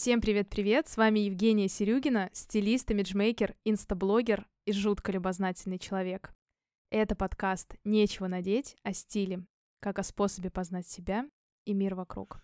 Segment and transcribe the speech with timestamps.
[0.00, 0.86] Всем привет-привет!
[0.86, 6.32] С вами Евгения Серюгина, стилист, имиджмейкер, инстаблогер и жутко любознательный человек.
[6.92, 9.44] Это подкаст «Нечего надеть» о стиле,
[9.80, 11.24] как о способе познать себя
[11.64, 12.40] и мир вокруг.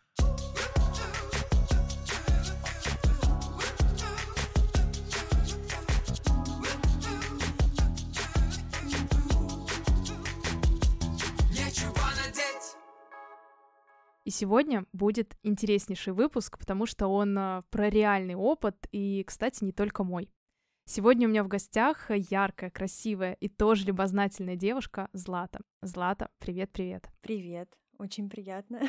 [14.24, 19.72] И сегодня будет интереснейший выпуск, потому что он а, про реальный опыт и, кстати, не
[19.72, 20.30] только мой.
[20.86, 25.60] Сегодня у меня в гостях яркая, красивая и тоже любознательная девушка Злата.
[25.82, 27.08] Злата, привет-привет.
[27.20, 27.68] Привет.
[27.98, 28.80] Очень приятно.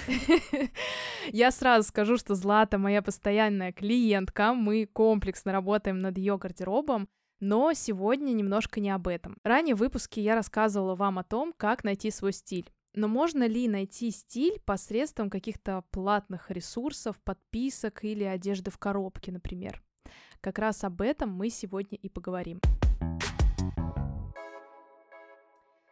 [1.31, 4.53] Я сразу скажу, что Злата моя постоянная клиентка.
[4.53, 7.07] Мы комплексно работаем над ее гардеробом.
[7.41, 9.37] Но сегодня немножко не об этом.
[9.43, 12.71] Ранее в выпуске я рассказывала вам о том, как найти свой стиль.
[12.97, 19.83] Но можно ли найти стиль посредством каких-то платных ресурсов, подписок или одежды в коробке, например?
[20.39, 22.61] Как раз об этом мы сегодня и поговорим.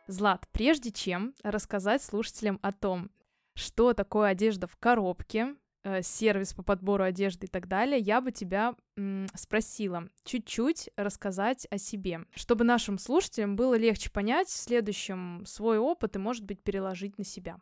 [0.08, 3.11] Злат, прежде чем рассказать слушателям о том,
[3.53, 5.56] что такое одежда в коробке,
[6.02, 11.78] сервис по подбору одежды и так далее, я бы тебя м, спросила чуть-чуть рассказать о
[11.78, 17.17] себе, чтобы нашим слушателям было легче понять в следующем свой опыт и, может быть, переложить
[17.17, 17.58] на себя.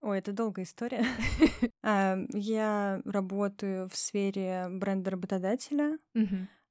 [0.00, 1.04] Ой, это долгая история.
[1.82, 5.98] А, я работаю в сфере бренда работодателя.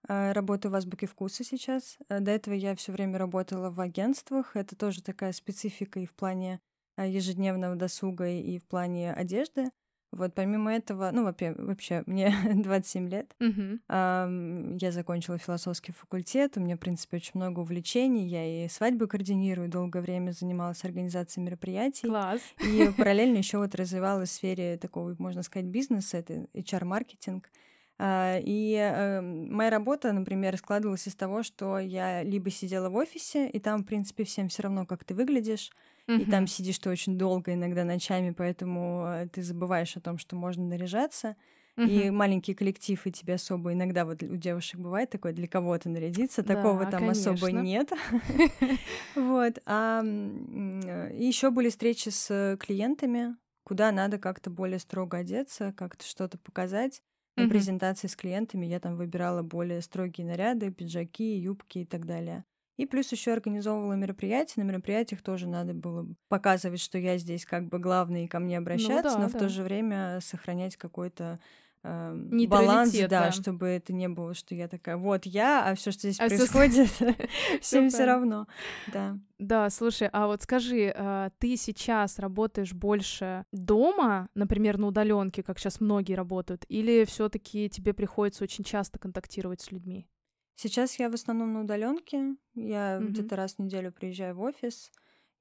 [0.07, 1.97] А, работаю в Азбуке вкуса сейчас.
[2.09, 4.55] А, до этого я все время работала в агентствах.
[4.55, 6.59] Это тоже такая специфика и в плане
[6.97, 9.71] ежедневного досуга, и в плане одежды.
[10.15, 13.79] Вот помимо этого, ну, вообще, мне 27 лет, uh-huh.
[13.89, 19.07] эм, я закончила философский факультет, у меня, в принципе, очень много увлечений, я и свадьбы
[19.07, 22.07] координирую, долгое время занималась организацией мероприятий.
[22.07, 22.41] Класс.
[22.63, 27.49] И параллельно еще вот развивалась в сфере такого, можно сказать, бизнеса, это HR-маркетинг.
[27.99, 33.47] А, и э, моя работа, например, складывалась из того, что я либо сидела в офисе,
[33.49, 35.71] и там, в принципе, всем все равно, как ты выглядишь,
[36.07, 36.17] Угу.
[36.17, 40.35] И там сидишь ты очень долго, иногда ночами, поэтому э, ты забываешь о том, что
[40.35, 41.35] можно наряжаться.
[41.77, 41.87] Угу.
[41.87, 46.43] И маленький коллектив, и тебе особо иногда вот у девушек бывает такое для кого-то нарядиться,
[46.43, 47.31] такого там конечно.
[47.31, 47.91] особо нет.
[49.15, 49.59] Вот.
[49.65, 56.37] А э, еще были встречи с клиентами, куда надо как-то более строго одеться, как-то что-то
[56.37, 57.01] показать.
[57.35, 62.45] На презентации с клиентами я там выбирала более строгие наряды, пиджаки, юбки и так далее.
[62.77, 64.61] И плюс еще организовывала мероприятия.
[64.61, 68.59] На мероприятиях тоже надо было показывать, что я здесь как бы главный и ко мне
[68.59, 69.37] ну обращаться, ну, да, но да.
[69.37, 71.39] в то же время сохранять какой-то
[71.83, 72.15] э,
[72.47, 76.01] баланс, да, да, чтобы это не было, что я такая, вот я, а все, что
[76.09, 76.89] здесь а происходит,
[77.61, 78.47] всем все равно,
[78.87, 79.17] да.
[79.39, 85.59] Да, слушай, а вот скажи, а, ты сейчас работаешь больше дома, например, на удаленке, как
[85.59, 90.07] сейчас многие работают, или все-таки тебе приходится очень часто контактировать с людьми?
[90.55, 92.35] Сейчас я в основном на удаленке.
[92.55, 93.11] Я Мгм.
[93.11, 94.91] где-то раз в неделю приезжаю в офис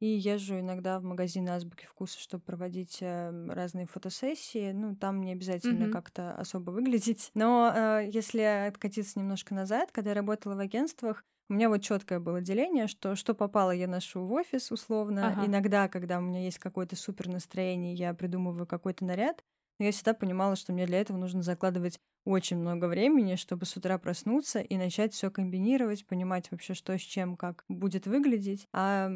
[0.03, 4.73] и езжу иногда в магазин Азбуки вкуса, чтобы проводить э, разные фотосессии.
[4.73, 5.89] Ну, там не обязательно Мгм.
[5.89, 7.31] как-то особо выглядеть.
[7.35, 12.19] Но э, если откатиться немножко назад, когда я работала в агентствах, у меня вот четкое
[12.19, 15.35] было деление, что что попало, я ношу в офис условно.
[15.35, 15.39] Ага.
[15.39, 19.45] Иногда, когда у меня есть какое-то супер настроение, я придумываю какой-то наряд.
[19.83, 23.77] Но я всегда понимала, что мне для этого нужно закладывать очень много времени, чтобы с
[23.77, 28.69] утра проснуться и начать все комбинировать, понимать вообще, что с чем, как будет выглядеть.
[28.73, 29.11] А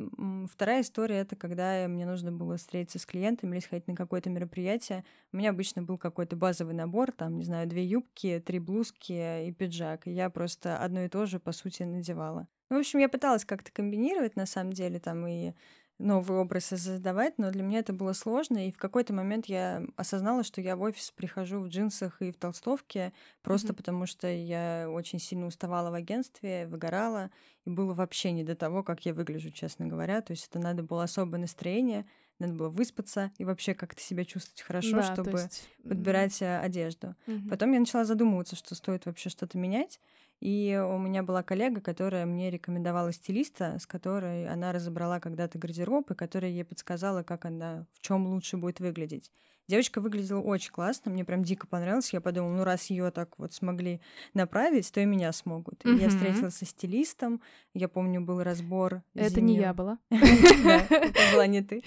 [0.51, 5.05] вторая история— это когда мне нужно было встретиться с клиентами или сходить на какое-то мероприятие.
[5.33, 9.53] У меня обычно был какой-то базовый набор, там, не знаю, две юбки, три блузки и
[9.53, 10.09] пиджак.
[10.09, 12.49] Я просто одно и то же, по сути, надевала.
[12.71, 15.53] Ну, в общем, я пыталась как-то комбинировать, на самом деле, там и
[15.99, 20.45] новые образы создавать, но для меня это было сложно, и в какой-то момент я осознала,
[20.45, 23.13] что я в офис прихожу в джинсах и в толстовке,
[23.43, 23.77] просто mm-hmm.
[23.77, 27.31] потому что я очень сильно уставала в агентстве, выгорала,
[27.65, 30.21] и было вообще не до того, как я выгляжу, честно говоря.
[30.21, 32.05] То есть это надо было особое настроение,
[32.39, 35.69] надо было выспаться и вообще как-то себя чувствовать хорошо, да, чтобы есть...
[35.83, 36.61] подбирать mm-hmm.
[36.61, 37.15] одежду.
[37.27, 37.49] Mm-hmm.
[37.49, 39.99] Потом я начала задумываться, что стоит вообще что-то менять.
[40.41, 46.11] И у меня была коллега, которая мне рекомендовала стилиста, с которой она разобрала когда-то гардероб,
[46.11, 49.33] и которая ей подсказала, как она, в чем лучше будет выглядеть.
[49.69, 52.13] Девочка выглядела очень классно, мне прям дико понравилось.
[52.13, 54.01] Я подумала, ну раз ее так вот смогли
[54.35, 55.85] направить, то и меня смогут.
[55.85, 57.41] И я встретилась со стилистом.
[57.75, 59.03] Я помню, был разбор.
[59.15, 59.99] Это не я была.
[60.11, 61.83] Это была не ты.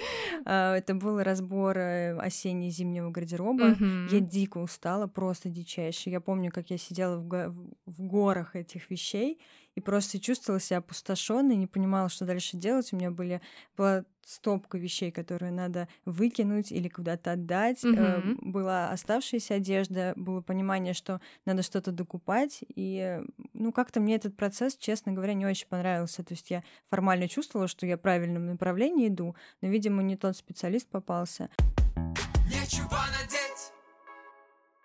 [0.46, 3.76] А, это был разбор э, осенне-зимнего гардероба.
[4.12, 6.10] Я дико устала, просто дичайше.
[6.10, 9.40] Я помню, как я сидела в горах этих вещей,
[9.80, 12.92] и просто чувствовала себя опустошенной, не понимала, что дальше делать.
[12.92, 13.42] У меня были,
[13.78, 17.82] была стопка вещей, которые надо выкинуть или куда-то отдать.
[17.82, 18.40] Mm-hmm.
[18.42, 22.60] Была оставшаяся одежда, было понимание, что надо что-то докупать.
[22.76, 23.22] И,
[23.54, 26.24] ну, как-то мне этот процесс, честно говоря, не очень понравился.
[26.26, 30.36] То есть я формально чувствовала, что я в правильном направлении иду, но, видимо, не тот
[30.36, 31.50] специалист попался.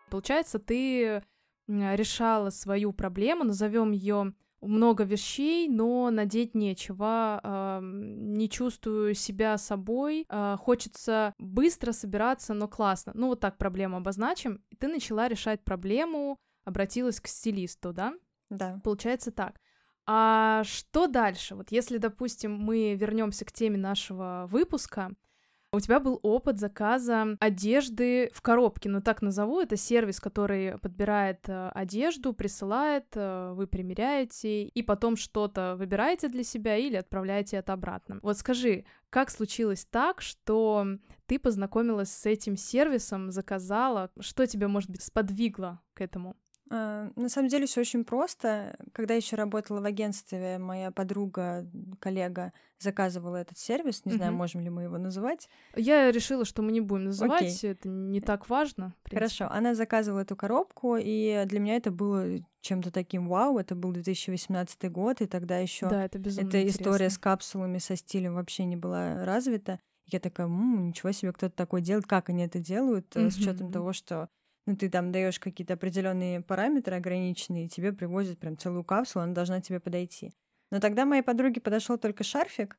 [0.09, 1.25] Получается, ты
[1.67, 4.35] решала свою проблему, назовем ее
[4.67, 12.69] много вещей, но надеть нечего, э, не чувствую себя собой, э, хочется быстро собираться, но
[12.69, 13.13] классно.
[13.15, 14.63] Ну вот так проблему обозначим.
[14.71, 18.15] И ты начала решать проблему, обратилась к стилисту, да?
[18.51, 18.81] Да.
[18.83, 19.61] Получается так.
[20.07, 21.55] А что дальше?
[21.55, 25.13] Вот если, допустим, мы вернемся к теме нашего выпуска,
[25.75, 31.49] у тебя был опыт заказа одежды в коробке, ну так назову, это сервис, который подбирает
[31.49, 37.73] э, одежду, присылает, э, вы примеряете, и потом что-то выбираете для себя или отправляете это
[37.73, 38.19] обратно.
[38.23, 40.87] Вот скажи, как случилось так, что
[41.27, 46.37] ты познакомилась с этим сервисом, заказала, что тебя, может быть, сподвигло к этому?
[46.71, 48.77] А, на самом деле все очень просто.
[48.93, 51.67] Когда еще работала в агентстве, моя подруга,
[51.99, 54.05] коллега заказывала этот сервис.
[54.05, 55.49] Не знаю, можем ли мы его называть.
[55.77, 57.71] Я решила, что мы не будем называть, Окей.
[57.71, 58.95] это не так важно.
[59.11, 62.27] Хорошо, она заказывала эту коробку, и для меня это было
[62.61, 63.59] чем-то таким вау.
[63.59, 66.83] Это был 2018 год, и тогда еще да, это безумно эта интересно.
[66.83, 69.81] история с капсулами, со стилем вообще не была развита.
[70.07, 73.31] Я такая, м-м, ничего себе, кто-то такой делает, как они это делают, mm-hmm.
[73.31, 74.29] с учетом того, что
[74.67, 79.35] ну, ты там даешь какие-то определенные параметры ограниченные, и тебе привозят прям целую капсулу, она
[79.35, 80.33] должна тебе подойти.
[80.71, 82.79] Но тогда моей подруге подошел только шарфик,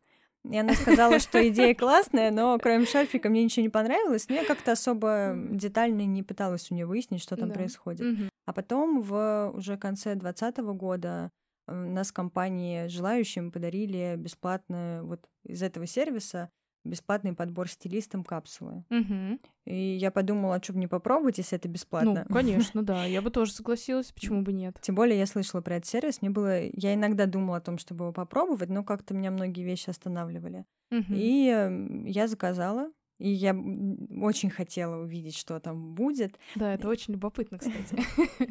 [0.50, 4.28] и она сказала, что идея классная, но кроме шарфика мне ничего не понравилось.
[4.30, 7.56] Но я как-то особо детально не пыталась у нее выяснить, что там да.
[7.56, 8.02] происходит.
[8.02, 8.30] Угу.
[8.46, 11.32] А потом в уже конце 2020 года
[11.68, 16.50] э, нас компании желающим подарили бесплатно вот из этого сервиса
[16.86, 18.84] бесплатный подбор стилистам капсулы.
[18.90, 19.40] Угу.
[19.66, 22.26] И я подумала, а что бы не попробовать, если это бесплатно.
[22.28, 23.06] Ну, конечно, да.
[23.06, 24.78] Я бы тоже согласилась, почему бы нет.
[24.82, 26.22] Тем более я слышала про этот сервис.
[26.22, 26.62] Мне было...
[26.74, 30.66] Я иногда думала о том, чтобы его попробовать, но как-то меня многие вещи останавливали.
[30.92, 31.06] Угу.
[31.10, 32.92] И я заказала.
[33.18, 33.56] И я
[34.22, 36.38] очень хотела увидеть, что там будет.
[36.56, 37.98] Да, это очень любопытно, кстати.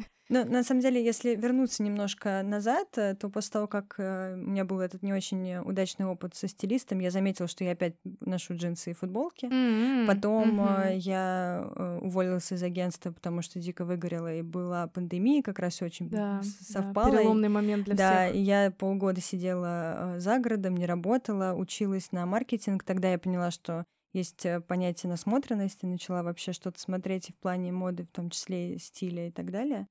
[0.27, 4.49] Но на самом деле, если вернуться немножко назад, э, то после того, как э, у
[4.49, 8.55] меня был этот не очень удачный опыт со стилистом, я заметила, что я опять ношу
[8.55, 9.45] джинсы и футболки.
[9.45, 10.07] Mm-hmm.
[10.07, 10.97] Потом mm-hmm.
[10.97, 16.41] я уволилась из агентства, потому что дико выгорела, и была пандемия, как раз очень да,
[16.59, 17.11] совпала.
[17.11, 18.33] Да, переломный момент для да, всех.
[18.33, 22.83] Да, и я полгода сидела за городом, не работала, училась на маркетинг.
[22.83, 23.85] Тогда я поняла, что
[24.15, 28.79] есть э, понятие насмотренности, начала вообще что-то смотреть и в плане моды, в том числе
[28.79, 29.87] стиля и так далее.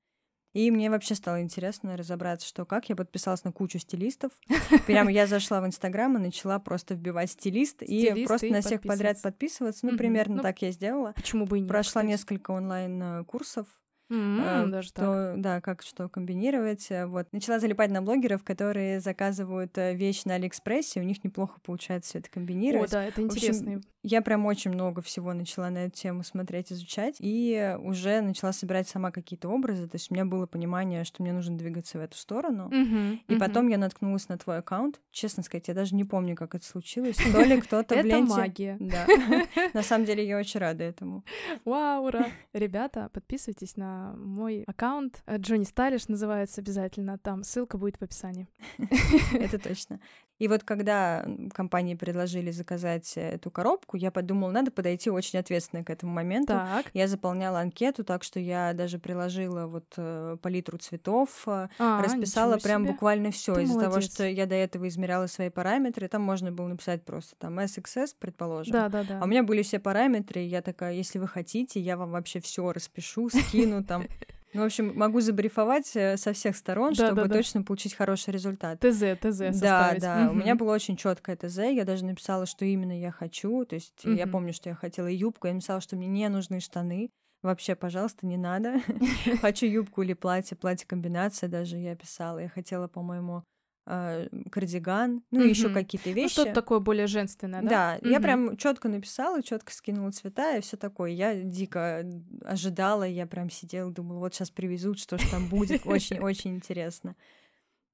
[0.53, 2.87] И мне вообще стало интересно разобраться, что как.
[2.87, 4.31] Я подписалась на кучу стилистов.
[4.87, 9.21] Прямо я зашла в Инстаграм и начала просто вбивать стилист, и просто на всех подряд
[9.21, 9.85] подписываться.
[9.85, 11.11] Ну, примерно ну, так я сделала.
[11.13, 11.69] Почему бы и нет?
[11.69, 13.67] Прошла несколько онлайн-курсов
[14.09, 15.01] Mm-hmm, даже то,
[15.33, 15.41] так.
[15.41, 16.91] Да, как что комбинировать.
[16.91, 17.27] Э, вот.
[17.31, 22.19] Начала залипать на блогеров, которые заказывают э, вещи на Алиэкспрессе, у них неплохо получается все
[22.19, 22.91] это комбинировать.
[22.91, 23.81] О, да, это интересно.
[24.03, 28.87] Я прям очень много всего начала на эту тему смотреть, изучать, и уже начала собирать
[28.87, 29.87] сама какие-то образы.
[29.87, 32.69] То есть у меня было понимание, что мне нужно двигаться в эту сторону.
[32.69, 33.39] Mm-hmm, и mm-hmm.
[33.39, 35.01] потом я наткнулась на твой аккаунт.
[35.09, 37.15] Честно сказать, я даже не помню, как это случилось.
[37.15, 38.17] То ли кто-то в ленте...
[38.17, 38.77] Это магия.
[38.79, 39.07] Да.
[39.73, 41.23] На самом деле я очень рада этому.
[41.63, 42.27] Вау, ура!
[42.53, 45.23] Ребята, подписывайтесь на мой аккаунт.
[45.25, 47.17] Э, Джонни Стайлиш называется обязательно.
[47.17, 48.47] Там ссылка будет в описании.
[49.33, 49.99] Это точно.
[50.37, 55.89] И вот когда компании предложили заказать эту коробку, я подумала, надо подойти очень ответственно к
[55.89, 56.53] этому моменту.
[56.53, 56.87] Так.
[56.93, 62.57] Я заполняла анкету, так что я даже приложила вот э, палитру цветов, э, а, расписала
[62.57, 62.91] прям себе.
[62.91, 66.07] буквально все из-за того, что я до этого измеряла свои параметры.
[66.09, 68.73] Там можно было написать просто там SXS, предположим.
[68.73, 69.19] Да, да, да.
[69.19, 72.41] А у меня были все параметры, и я такая, если вы хотите, я вам вообще
[72.41, 74.05] все распишу, скину там.
[74.55, 77.35] Ну, в общем, могу забрифовать э, со всех сторон, да, чтобы да, да.
[77.35, 78.79] точно получить хороший результат.
[78.79, 79.61] ТЗ, ТЗ составить.
[79.61, 80.25] Да, да.
[80.27, 80.31] Угу.
[80.31, 81.57] У меня было очень четкое ТЗ.
[81.57, 83.65] Я даже написала, что именно я хочу.
[83.65, 84.13] То есть угу.
[84.13, 85.47] я помню, что я хотела юбку.
[85.47, 87.09] Я написала, что мне не нужны штаны.
[87.41, 88.81] Вообще, пожалуйста, не надо.
[89.41, 92.39] Хочу юбку или платье, платье комбинация даже я писала.
[92.39, 93.43] Я хотела, по-моему,
[93.85, 96.23] кардиган, ну и еще какие-то вещи.
[96.23, 97.99] Ну, что-то такое более женственное, да?
[98.01, 101.11] Да, я прям четко написала, четко скинула цвета и все такое.
[101.11, 102.03] Я дико
[102.43, 107.15] ожидала, я прям сидела, думала, вот сейчас привезут, что же там будет, очень-очень интересно.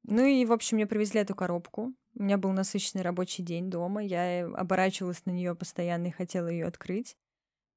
[0.04, 1.94] Ну и, в общем, мне привезли эту коробку.
[2.16, 4.04] У меня был насыщенный рабочий день дома.
[4.04, 7.18] Я оборачивалась на нее постоянно и хотела ее открыть.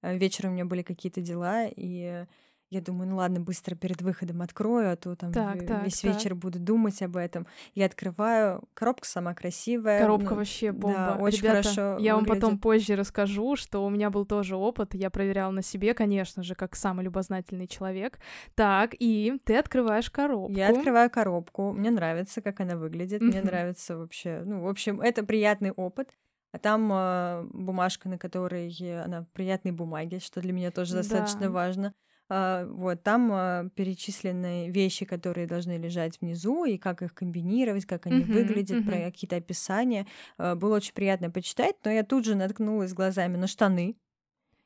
[0.02, 2.26] Э, вечером у меня были какие-то дела, и
[2.70, 6.14] Я думаю, ну ладно, быстро перед выходом открою, а то там Так, весь так.
[6.14, 7.46] вечер буду думать об этом.
[7.74, 10.00] Я открываю, коробка сама красивая.
[10.00, 11.16] Коробка ну, вообще да, бомба.
[11.20, 12.62] очень Ребята, хорошо я вам потом выглядит.
[12.62, 14.94] позже расскажу, что у меня был тоже опыт.
[14.94, 18.18] Я проверяла на себе, конечно же, как самый любознательный человек.
[18.54, 20.52] Так, и ты открываешь коробку.
[20.52, 25.22] Я открываю коробку, мне нравится, как она выглядит, мне нравится вообще, ну, в общем, это
[25.22, 26.08] приятный опыт.
[26.52, 31.42] А там э, бумажка, на которой э, она приятной бумаге, что для меня тоже достаточно
[31.46, 31.50] Да.
[31.50, 31.94] важно.
[32.30, 38.06] А, вот там э, перечислены вещи, которые должны лежать внизу, и как их комбинировать, как
[38.06, 39.04] они Мгм, выглядят, про мгм.
[39.10, 40.06] какие-то описания.
[40.38, 43.96] Э, было очень приятно почитать, но я тут же наткнулась глазами на штаны.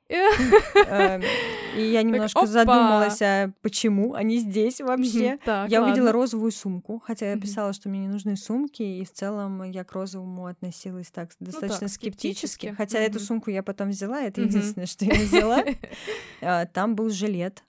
[0.08, 1.22] Эм,
[1.76, 5.38] И я немножко задумалась, а почему они здесь вообще.
[5.68, 9.62] Я увидела розовую сумку, хотя я писала, что мне не нужны сумки, и в целом
[9.62, 12.74] я к розовому относилась так достаточно так, скептически.
[12.76, 15.62] Хотя эту сумку я потом взяла, это единственное, что я взяла.
[16.40, 17.64] А, Там был жилет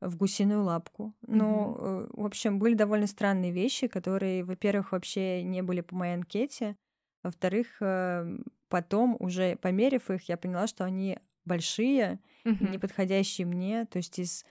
[0.00, 1.14] в гусиную лапку.
[1.26, 6.14] Ну, э, в общем, были довольно странные вещи, которые, во-первых, вообще не были по моей
[6.14, 6.76] анкете,
[7.24, 8.38] во-вторых, э,
[8.68, 12.70] потом уже померив их, я поняла, что они большие, и Мгм.
[12.70, 13.84] не подходящие мне.
[13.86, 14.44] То есть из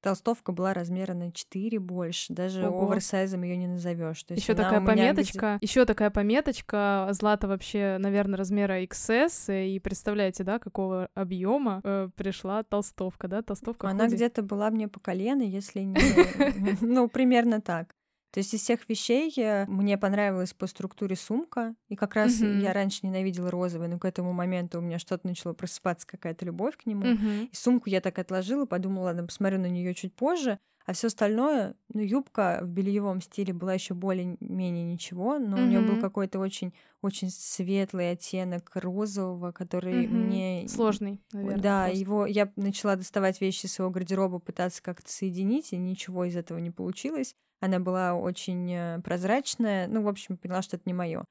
[0.00, 2.32] толстовка была размера на 4 больше.
[2.32, 2.90] Даже Ого.
[2.90, 4.24] оверсайзом ее не назовешь.
[4.30, 7.08] Еще такая пометочка, еще такая пометочка.
[7.10, 9.68] Злата вообще, наверное, размера XS.
[9.68, 11.82] И представляете, да, какого объема
[12.16, 13.42] пришла толстовка, да?
[13.42, 15.94] Толстовка Она где-то была мне по колено, если не...
[16.80, 17.94] Ну, примерно так.
[18.32, 21.74] То есть из всех вещей э, мне понравилась по структуре сумка.
[21.88, 22.58] И как раз Мгм.
[22.60, 26.76] я раньше ненавидела розовый, но к этому моменту у меня что-то начало просыпаться, какая-то любовь
[26.76, 27.12] к нему.
[27.12, 27.50] Мгм.
[27.50, 30.58] И сумку я так отложила, подумала, ладно, посмотрю на нее чуть позже.
[30.90, 35.82] А все остальное, ну, юбка в бельевом стиле была еще более-менее ничего, но у нее
[35.82, 40.16] был какой-то очень, очень светлый оттенок розового, который Мгм.
[40.26, 41.62] мне Сложный, наверное.
[41.62, 42.00] да, просто.
[42.00, 46.58] его я начала доставать вещи из своего гардероба, пытаться как-то соединить, и ничего из этого
[46.58, 47.36] не получилось.
[47.60, 49.86] Она была очень э, прозрачная.
[49.86, 51.24] Ну, в общем, поняла, что это не мое.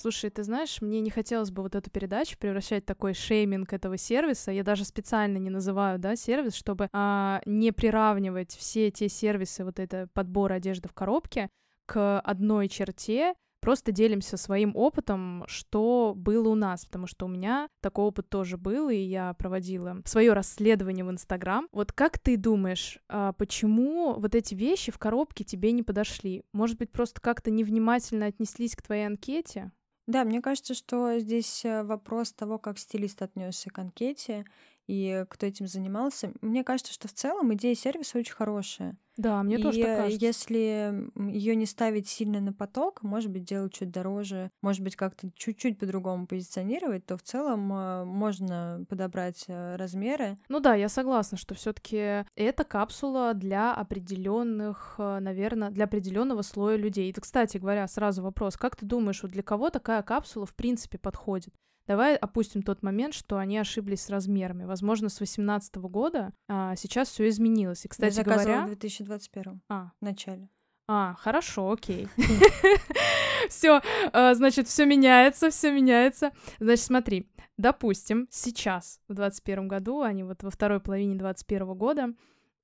[0.00, 3.98] Слушай, ты знаешь, мне не хотелось бы вот эту передачу превращать в такой шейминг этого
[3.98, 4.50] сервиса.
[4.50, 9.78] Я даже специально не называю, да, сервис, чтобы а, не приравнивать все те сервисы, вот
[9.78, 11.50] это подбор одежды в коробке
[11.84, 13.34] к одной черте.
[13.60, 18.56] Просто делимся своим опытом, что было у нас, потому что у меня такой опыт тоже
[18.56, 21.68] был, и я проводила свое расследование в Инстаграм.
[21.72, 26.42] Вот как ты думаешь, а, почему вот эти вещи в коробке тебе не подошли?
[26.54, 29.72] Может быть, просто как-то невнимательно отнеслись к твоей анкете?
[30.10, 34.44] Да, мне кажется, что здесь э, вопрос того, как стилист отнесся к анкете
[34.90, 36.32] и кто этим занимался.
[36.40, 38.96] Мне кажется, что в целом идея сервиса очень хорошая.
[39.16, 40.26] Да, мне и тоже так кажется.
[40.26, 45.30] если ее не ставить сильно на поток, может быть, делать чуть дороже, может быть, как-то
[45.36, 50.38] чуть-чуть по-другому позиционировать, то в целом э, можно подобрать э, размеры.
[50.48, 57.10] Ну да, я согласна, что все-таки это капсула для определенных, наверное, для определенного слоя людей.
[57.10, 60.98] И, кстати говоря, сразу вопрос: как ты думаешь, вот для кого такая капсула в принципе
[60.98, 61.54] подходит?
[61.90, 64.62] Давай опустим тот момент, что они ошиблись с размерами.
[64.62, 67.84] Возможно, с 2018 года а, сейчас все изменилось.
[67.84, 70.48] И, Я кстати заказывала говоря, в 2021 а, в начале.
[70.86, 72.06] а, хорошо, окей.
[73.48, 73.82] Все,
[74.12, 76.30] значит, все меняется, все меняется.
[76.60, 82.14] Значит, смотри, допустим, сейчас, в 2021 году, они вот во второй половине 2021 года,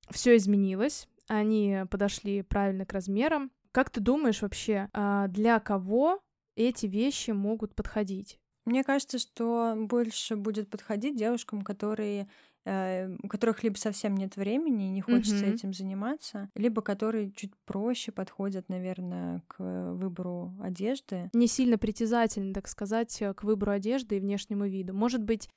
[0.09, 3.51] все изменилось, они подошли правильно к размерам.
[3.73, 6.21] Как ты думаешь вообще, а, для кого
[6.55, 8.39] эти вещи могут подходить?
[8.67, 12.27] Мне кажется, что больше будет подходить девушкам, которые
[12.65, 15.55] э, у которых либо совсем нет времени и не хочется Мгм.
[15.55, 19.55] этим заниматься, либо которые чуть проще подходят, наверное, к
[19.93, 21.29] выбору одежды.
[21.33, 24.93] Не сильно притязательны, так сказать, к выбору одежды и внешнему виду.
[24.93, 25.47] Может быть,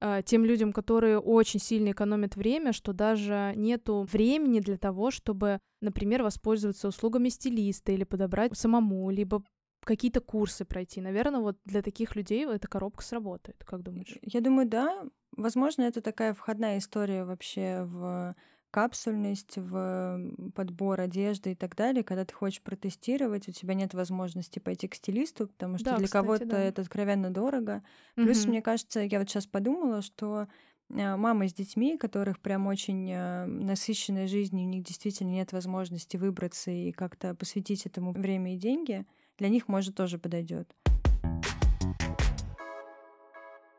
[0.00, 5.58] э, тем людям, которые очень сильно экономят время, что даже нету времени для того, чтобы,
[5.80, 9.42] например, воспользоваться услугами стилиста или подобрать самому, либо
[9.84, 11.00] какие-то курсы пройти.
[11.00, 13.62] Наверное, вот для таких людей эта коробка сработает.
[13.64, 14.18] Как думаешь?
[14.22, 15.04] Я думаю, да.
[15.36, 18.34] Возможно, это такая входная история вообще в
[18.70, 24.60] капсульность, в подбор одежды и так далее, когда ты хочешь протестировать, у тебя нет возможности
[24.60, 26.62] пойти к стилисту, потому что Да, для кого-то да.
[26.62, 27.82] это откровенно дорого.
[28.20, 28.48] Плюс, Мгм.
[28.48, 30.48] мне кажется, я вот сейчас подумала, что
[30.90, 35.52] э, мамы с детьми, которых прям очень э, насыщенная жизнь, и у них действительно нет
[35.52, 39.06] возможности выбраться и как-то посвятить этому время и деньги,
[39.38, 40.74] для них, может, тоже подойдет.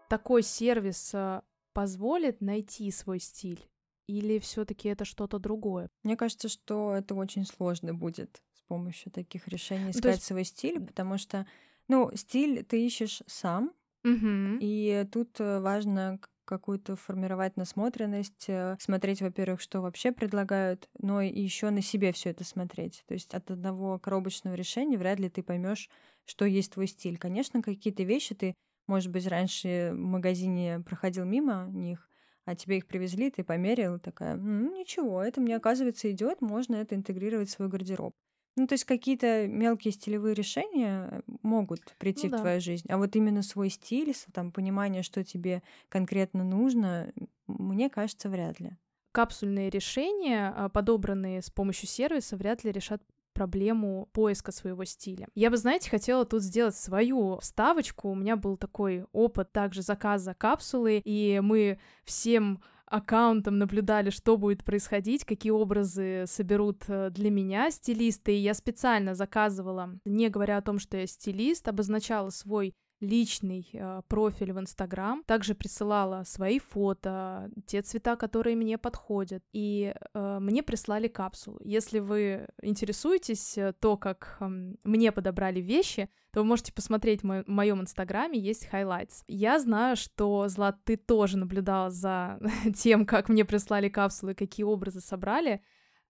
[0.10, 1.42] Такой сервис э,
[1.74, 3.68] позволит найти свой стиль?
[4.08, 5.90] Или все-таки это что-то другое?
[6.04, 10.26] Мне кажется, что это очень сложно будет с помощью таких решений Ну, то искать есть-
[10.26, 11.48] свой стиль, потому что,
[11.88, 14.60] ну, стиль ты ищешь сам, Мгм.
[14.62, 21.40] и тут э, важно, какую-то формировать насмотренность, э, смотреть, во-первых, что вообще предлагают, но и
[21.42, 23.04] еще на себе все это смотреть.
[23.08, 25.90] То есть от одного коробочного решения вряд ли ты поймешь,
[26.26, 27.18] что есть твой стиль.
[27.18, 28.56] Конечно, какие-то вещи ты,
[28.88, 32.10] может быть, раньше в магазине проходил мимо них,
[32.46, 36.96] а тебе их привезли, ты померил, такая, ну, ничего, это мне, оказывается, идет, можно это
[36.96, 38.14] интегрировать в свой гардероб.
[38.56, 42.38] Ну, то есть какие-то мелкие стилевые решения э, могут прийти ну, в да.
[42.40, 47.12] твою жизнь, а вот именно свой стиль, там понимание, что тебе конкретно нужно,
[47.48, 48.78] мне кажется, вряд ли.
[49.12, 53.02] Капсульные решения, а, подобранные с помощью сервиса, вряд ли решат
[53.34, 55.28] проблему поиска своего стиля.
[55.36, 58.10] Я бы, знаете, хотела тут сделать свою вставочку.
[58.10, 62.62] У меня был такой опыт также заказа капсулы, и мы всем
[62.94, 68.34] аккаунтом наблюдали, что будет происходить, какие образы соберут э, для меня стилисты.
[68.36, 74.02] И я специально заказывала, не говоря о том, что я стилист, обозначала свой личный э,
[74.08, 80.64] профиль в Инстаграм, также присылала свои фото, те цвета, которые мне подходят, и э, мне
[80.64, 81.60] прислали капсулу.
[81.64, 84.46] Если вы интересуетесь э, то, как э,
[84.84, 89.24] мне подобрали вещи, то вы можете посмотреть в моем инстаграме, есть highlights.
[89.28, 92.40] Я знаю, что, Злат, ты тоже наблюдала за
[92.76, 95.62] тем, как мне прислали капсулы, какие образы собрали.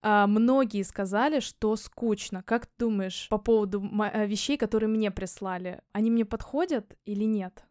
[0.03, 2.43] А, многие сказали, что скучно.
[2.43, 5.81] Как ты думаешь по поводу э, вещей, которые мне прислали?
[5.93, 7.63] Они мне подходят или нет?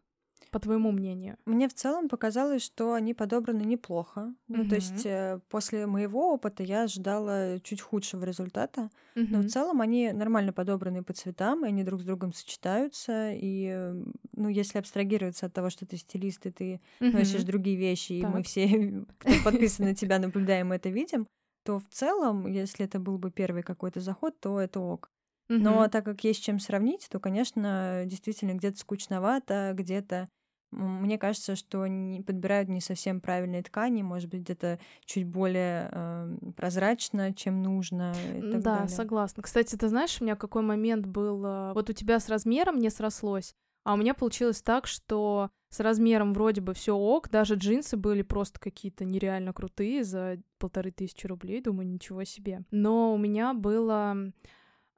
[0.49, 1.37] По твоему мнению?
[1.45, 4.33] Мне в целом показалось, что они подобраны неплохо.
[4.47, 8.89] Ну, то есть э, после моего опыта я ожидала чуть худшего результата.
[9.15, 13.31] Но в целом они нормально подобраны по цветам, и они друг с другом сочетаются.
[13.31, 13.93] И,
[14.31, 18.41] ну, если абстрагироваться от того, что ты стилист, и ты носишь другие вещи, и мы
[18.41, 18.67] все,
[19.19, 21.27] кто подписан на тебя, наблюдаем это, видим,
[21.63, 25.09] то в целом, если это был бы первый какой-то заход, то это ок.
[25.49, 30.29] Но так как есть чем сравнить, то, конечно, действительно где-то скучновато, где-то
[30.73, 36.35] мне кажется, что не подбирают не совсем правильные ткани, может быть, где-то чуть более э,
[36.55, 38.13] прозрачно, чем нужно.
[38.41, 38.87] да, далее.
[38.87, 39.43] согласна.
[39.43, 42.89] Кстати, ты знаешь, у меня какой момент был, э, вот у тебя с размером не
[42.89, 43.53] срослось,
[43.83, 48.21] а у меня получилось так, что с размером вроде бы все ок, даже джинсы были
[48.21, 52.61] просто какие-то нереально крутые за полторы тысячи рублей, думаю, ничего себе.
[52.69, 54.15] Но у меня была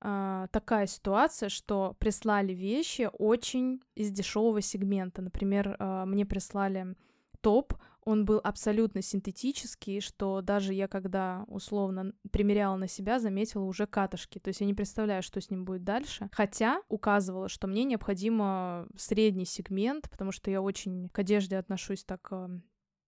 [0.02, 5.22] э, такая ситуация, что прислали вещи очень из дешевого сегмента.
[5.22, 6.98] Например, э, мне прислали
[7.40, 7.74] топ
[8.06, 14.40] он был абсолютно синтетический, что даже я, когда условно примеряла на себя, заметила уже катышки.
[14.40, 16.30] То есть я не представляю, что с ним будет дальше.
[16.32, 22.28] Хотя указывала, что мне необходимо средний сегмент, потому что я очень к одежде отношусь так
[22.32, 22.60] э,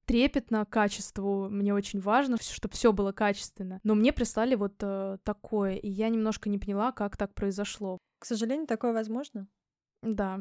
[0.05, 3.79] трепетно к качеству, мне очень важно, чтобы все было качественно.
[3.83, 7.99] Но мне прислали вот э, такое, и я немножко не поняла, как так произошло.
[8.19, 9.47] К сожалению, такое возможно.
[10.01, 10.39] Да.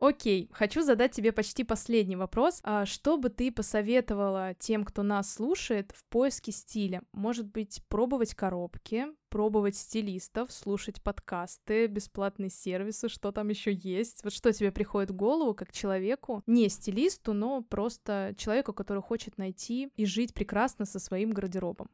[0.00, 2.60] Окей, хочу задать тебе почти последний вопрос.
[2.62, 7.02] А что бы ты посоветовала тем, кто нас слушает, в поиске стиля?
[7.12, 14.22] Может быть, пробовать коробки, пробовать стилистов, слушать подкасты, бесплатные сервисы, что там еще есть?
[14.22, 19.36] Вот что тебе приходит в голову как человеку, не стилисту, но просто человеку, который хочет
[19.36, 21.88] найти и жить прекрасно со своим гардеробом?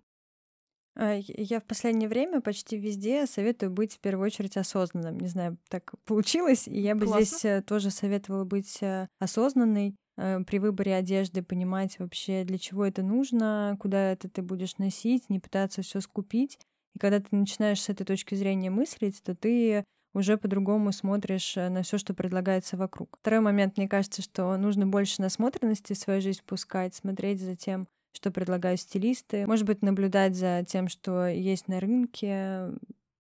[0.97, 5.19] А, я в последнее время почти везде советую быть в первую очередь осознанным.
[5.19, 6.69] Не знаю, так получилось.
[6.69, 7.25] И я бы Классно.
[7.25, 12.85] здесь э, тоже советовала быть э, осознанной э, при выборе одежды, понимать вообще, для чего
[12.85, 16.59] это нужно, куда это ты будешь носить, не пытаться все скупить.
[16.95, 21.83] И когда ты начинаешь с этой точки зрения мыслить, то ты уже по-другому смотришь на
[21.83, 23.19] все, что предлагается вокруг.
[23.21, 27.89] Второй момент, мне кажется, что нужно больше насмотренности в свою жизнь пускать, смотреть за тем,
[28.14, 29.46] что предлагают стилисты.
[29.46, 32.70] Может быть, наблюдать за тем, что есть на рынке.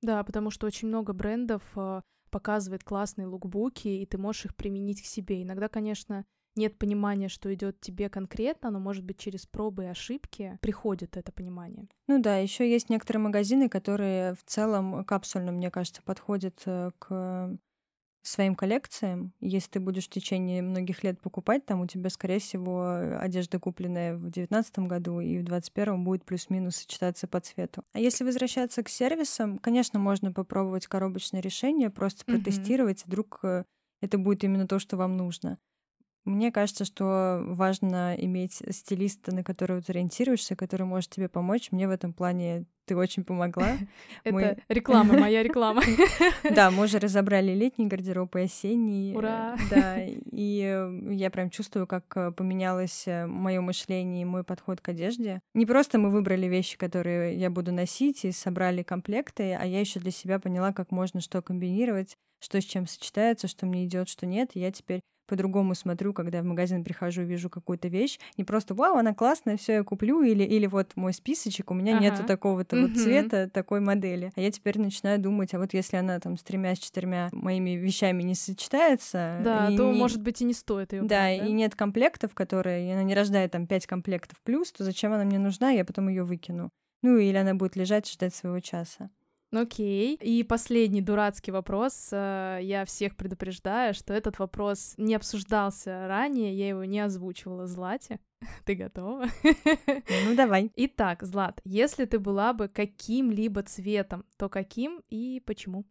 [0.02, 5.02] Да, потому что очень много брендов э, показывает классные лукбуки, и ты можешь их применить
[5.02, 5.42] к себе.
[5.42, 6.24] Иногда, конечно,
[6.56, 11.32] нет понимания, что идет тебе конкретно, но, может быть, через пробы и ошибки приходит это
[11.32, 11.88] понимание.
[12.06, 17.56] Ну да, еще есть некоторые магазины, которые в целом капсульно, мне кажется, подходят э, к
[18.26, 19.32] своим коллекциям.
[19.40, 24.16] Если ты будешь в течение многих лет покупать, там у тебя, скорее всего, одежда, купленная
[24.16, 27.84] в девятнадцатом году и в двадцать первом будет плюс-минус сочетаться по цвету.
[27.92, 33.06] А если возвращаться к сервисам, конечно, можно попробовать коробочное решение, просто протестировать, mm-hmm.
[33.06, 33.64] вдруг э,
[34.00, 35.58] это будет именно то, что вам нужно.
[36.24, 41.70] Мне кажется, что важно иметь стилиста, на которого ты ориентируешься, который может тебе помочь.
[41.70, 43.76] Мне в этом плане ты очень помогла.
[44.24, 45.82] Это реклама, моя реклама.
[46.54, 49.14] Да, мы уже разобрали летний гардероб и осенний.
[49.14, 49.56] Ура!
[49.70, 54.88] Да, и я прям чувствую, как э, поменялось э, мое мышление и мой подход к
[54.88, 55.40] одежде.
[55.54, 60.00] Не просто мы выбрали вещи, которые я буду носить, и собрали комплекты, а я еще
[60.00, 64.26] для себя поняла, как можно что комбинировать, что с чем сочетается, что мне идет, что
[64.26, 64.50] нет.
[64.54, 68.18] И я теперь по-другому смотрю, когда в магазин прихожу, вижу какую-то вещь.
[68.36, 71.96] Не просто «Вау, она классная, все я куплю», или, или вот мой списочек, у меня
[71.96, 72.04] ага.
[72.04, 74.32] нету такого-то вот цвета, такой модели.
[74.36, 77.70] А я теперь начинаю думать, а вот если она там с тремя, с четырьмя моими
[77.70, 79.40] вещами не сочетается...
[79.42, 79.98] Да, то, не...
[79.98, 82.88] может быть, и не стоит ее Да, брать, да, и нет комплектов, которые...
[82.88, 86.08] И она не рождает там пять комплектов плюс, то зачем она мне нужна, я потом
[86.08, 86.70] ее выкину.
[87.02, 89.10] Ну, или она будет лежать, ждать своего часа.
[89.54, 90.16] Окей.
[90.16, 92.08] И последний дурацкий вопрос.
[92.12, 98.18] Э, я всех предупреждаю, что этот вопрос не обсуждался ранее, я его не озвучивала Злате.
[98.64, 99.26] Ты готова?
[99.42, 100.72] Ну, давай.
[100.76, 105.84] Итак, Злат, если ты была бы каким-либо цветом, то каким и почему?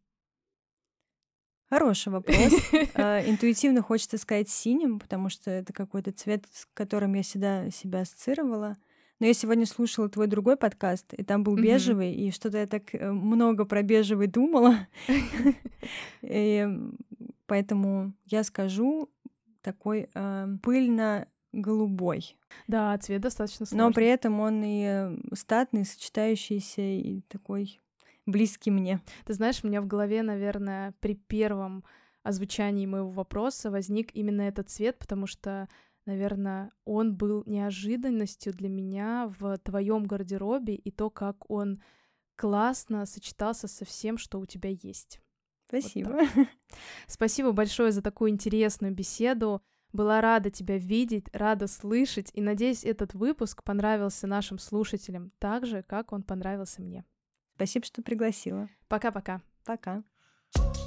[1.69, 2.53] Хороший вопрос.
[2.95, 8.01] Э, интуитивно хочется сказать синим, потому что это какой-то цвет, с которым я всегда себя
[8.01, 8.75] ассоциировала.
[9.23, 12.93] Но я сегодня слушала твой другой подкаст, и там был бежевый, и что-то я так
[12.93, 14.85] э, много про бежевый думала.
[16.21, 16.67] И
[17.45, 19.09] поэтому я скажу
[19.61, 22.35] такой э, пыльно-голубой.
[22.67, 23.85] Да, цвет достаточно сложный.
[23.85, 27.79] Но при этом он и э, статный, сочетающийся, и такой
[28.25, 28.99] близкий мне.
[29.23, 31.85] Ты знаешь, у меня в голове, наверное, при первом
[32.23, 35.69] озвучании моего вопроса возник именно этот цвет, потому что
[36.05, 41.81] наверное, он был неожиданностью для меня в твоем гардеробе и то, как он
[42.35, 45.19] классно сочетался со всем, что у тебя есть.
[45.67, 46.09] Спасибо.
[46.35, 46.47] Вот
[47.07, 49.61] Спасибо большое за такую интересную беседу.
[49.91, 55.83] Была рада тебя видеть, рада слышать, и надеюсь, этот выпуск понравился нашим слушателям так же,
[55.83, 57.05] как он понравился мне.
[57.55, 58.69] Спасибо, что пригласила.
[58.87, 59.41] Пока-пока.
[59.63, 59.97] Пока.
[59.97, 60.03] -пока.
[60.53, 60.82] Пока.